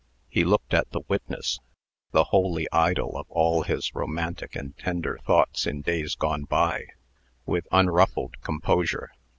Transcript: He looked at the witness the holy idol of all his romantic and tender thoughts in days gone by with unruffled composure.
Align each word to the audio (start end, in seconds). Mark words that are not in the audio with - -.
He 0.31 0.43
looked 0.43 0.73
at 0.73 0.89
the 0.89 1.01
witness 1.07 1.59
the 2.09 2.23
holy 2.23 2.65
idol 2.71 3.15
of 3.19 3.27
all 3.29 3.61
his 3.61 3.93
romantic 3.93 4.55
and 4.55 4.75
tender 4.79 5.19
thoughts 5.27 5.67
in 5.67 5.81
days 5.81 6.15
gone 6.15 6.45
by 6.45 6.85
with 7.45 7.67
unruffled 7.71 8.41
composure. 8.41 9.11